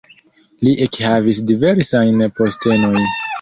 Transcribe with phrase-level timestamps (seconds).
[0.67, 3.07] Li ekhavis diversajn postenojn.